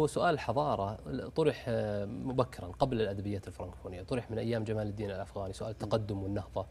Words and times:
هو 0.00 0.06
سؤال 0.06 0.34
الحضارة 0.34 0.98
طرح 1.36 1.64
مبكرا 2.06 2.66
قبل 2.66 3.00
الأدبيات 3.00 3.48
الفرنكفونية 3.48 4.02
طرح 4.02 4.30
من 4.30 4.38
أيام 4.38 4.64
جمال 4.64 4.86
الدين 4.86 5.10
الأفغاني 5.10 5.52
سؤال 5.52 5.70
التقدم 5.70 6.22
والنهضة 6.22 6.66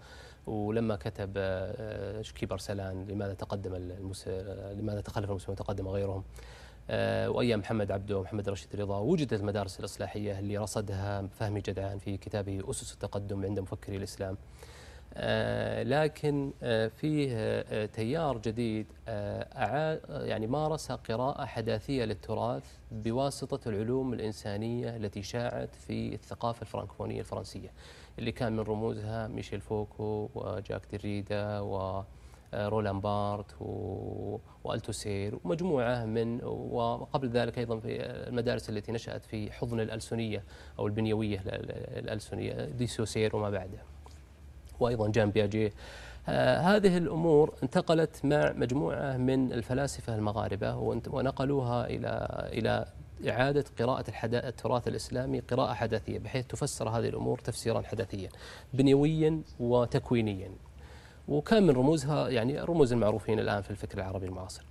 ولما 0.47 0.96
كتب 0.96 1.33
آه، 1.37 2.21
شكيب 2.21 2.51
أرسلان 2.51 3.05
لماذا 3.05 3.33
تقدم 3.33 3.75
المس... 3.75 4.27
لماذا 4.71 5.01
تخلف 5.01 5.29
المسلمون 5.29 5.53
وتقدم 5.59 5.87
غيرهم 5.87 6.24
آه، 6.90 7.29
وأيام 7.29 7.59
محمد 7.59 7.92
عبده 7.92 8.18
ومحمد 8.18 8.50
رشيد 8.50 8.75
رضا 8.75 9.00
وجدت 9.00 9.34
المدارس 9.34 9.80
الإصلاحية 9.80 10.39
اللي 10.39 10.57
رصدها 10.57 11.28
فهمي 11.28 11.62
جدعان 11.62 11.98
في 11.98 12.18
كتابه 12.18 12.70
أسس 12.70 12.94
التقدم 12.94 13.46
عند 13.46 13.59
مفكري 13.59 13.98
الإسلام. 13.98 14.34
آه، 14.34 14.38
لكن 15.83 16.51
آه، 16.63 16.87
فيه 16.87 17.29
آه، 17.31 17.85
تيار 17.85 18.37
جديد 18.37 18.85
يعني 20.09 20.47
مارس 20.47 20.91
قراءة 20.91 21.45
حداثية 21.45 22.05
للتراث 22.05 22.63
بواسطة 22.91 23.70
العلوم 23.70 24.13
الإنسانية 24.13 24.95
التي 24.95 25.23
شاعت 25.23 25.75
في 25.75 26.13
الثقافة 26.13 26.62
الفرنكفونية 26.62 27.20
الفرنسية 27.20 27.71
اللي 28.20 28.31
كان 28.31 28.53
من 28.53 28.59
رموزها 28.59 29.27
ميشيل 29.27 29.62
فوكو 29.62 30.29
وجاك 30.35 30.81
دريدا 30.91 31.59
و 31.59 32.03
رولان 32.53 32.99
بارت 32.99 33.55
وألتوسير 34.63 35.39
ومجموعة 35.43 36.05
من 36.05 36.43
وقبل 36.43 37.29
ذلك 37.29 37.57
أيضا 37.57 37.79
في 37.79 38.01
المدارس 38.01 38.70
التي 38.70 38.91
نشأت 38.91 39.26
في 39.26 39.51
حضن 39.51 39.79
الألسنية 39.79 40.43
أو 40.79 40.87
البنيوية 40.87 41.43
الألسنية 41.45 42.65
ديسوسير 42.65 43.35
وما 43.35 43.49
بعده. 43.49 43.96
وأيضا 44.80 45.08
جان 45.08 45.31
بياجيه 45.31 45.72
آه 46.30 46.59
هذه 46.59 46.98
الأمور 46.98 47.54
انتقلت 47.63 48.26
مع 48.26 48.54
مجموعة 48.55 49.18
من 49.18 49.54
الفلاسفة 49.54 50.16
المغاربة 50.16 50.76
ونقلوها 51.08 51.85
إلى 51.85 52.27
إلى 52.54 52.85
إعادة 53.30 53.66
قراءة 53.80 54.05
التراث 54.26 54.88
الإسلامي 54.88 55.40
قراءة 55.40 55.73
حداثية 55.73 56.20
بحيث 56.20 56.48
تفسر 56.48 56.90
هذه 56.90 57.08
الأمور 57.09 57.40
تفسيرا 57.40 57.82
حداثيا 57.82 58.29
بنيويا 58.74 59.41
وتكوينيا. 59.60 60.51
وكان 61.27 61.63
من 61.63 61.70
رموزها 61.70 62.29
يعني 62.29 62.60
رموز 62.62 62.94
المعروفين 62.94 63.40
الآن 63.40 63.62
في 63.62 63.71
الفكر 63.71 63.98
العربي 63.98 64.26
المعاصر. 64.26 64.64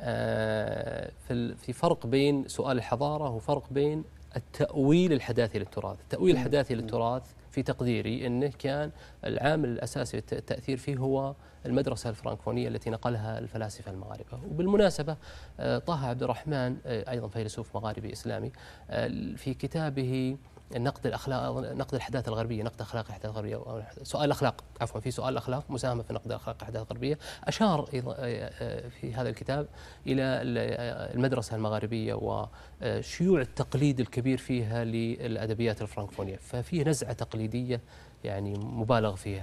آه 0.00 1.10
في 1.56 1.72
فرق 1.72 2.06
بين 2.06 2.48
سؤال 2.48 2.76
الحضارة 2.78 3.30
وفرق 3.30 3.64
بين 3.70 4.04
التأويل 4.36 5.12
الحداثي 5.12 5.58
للتراث. 5.58 6.00
التأويل 6.00 6.34
الحداثي 6.34 6.74
للتراث 6.74 7.22
في 7.50 7.62
تقديري 7.62 8.26
أنه 8.26 8.52
كان 8.58 8.90
العامل 9.24 9.68
الأساسي 9.68 10.18
التأثير 10.18 10.76
فيه 10.76 10.96
هو 10.96 11.34
المدرسة 11.66 12.10
الفرنكفونية 12.10 12.68
التي 12.68 12.90
نقلها 12.90 13.38
الفلاسفة 13.38 13.90
المغاربة. 13.90 14.40
وبالمناسبة 14.50 15.16
آه، 15.60 15.78
طه 15.78 16.06
عبد 16.06 16.22
الرحمن 16.22 16.76
آه، 16.86 17.10
أيضا 17.10 17.28
فيلسوف 17.28 17.76
مغاربي 17.76 18.12
إسلامي 18.12 18.52
آه، 18.90 19.34
في 19.36 19.54
كتابه 19.54 20.36
نقد 20.76 21.06
الأخلاق 21.06 21.58
نقد 21.58 21.94
الحداثه 21.94 22.28
الغربية 22.28 22.62
نقد 22.62 22.80
أخلاق 22.80 23.06
الحداثه 23.06 23.30
الغربية 23.30 23.84
سؤال 24.02 24.24
الأخلاق 24.24 24.64
عفوا 24.80 25.00
في 25.00 25.10
سؤال 25.10 25.28
الأخلاق 25.32 25.64
مساهمة 25.70 26.02
في 26.02 26.12
نقد 26.12 26.26
الاخلاق 26.26 26.56
الحداثه 26.60 26.82
الغربية 26.82 27.18
أشار 27.44 27.86
في 29.00 29.14
هذا 29.14 29.28
الكتاب 29.28 29.68
إلى 30.06 30.22
المدرسة 31.14 31.56
المغاربية 31.56 32.14
وشيوع 32.14 33.40
التقليد 33.40 34.00
الكبير 34.00 34.38
فيها 34.38 34.84
للأدبيات 34.84 35.82
الفرنكفونية 35.82 36.36
ففيه 36.36 36.84
نزعة 36.84 37.12
تقليدية 37.12 37.80
يعني 38.24 38.58
مبالغ 38.58 39.14
فيها. 39.16 39.38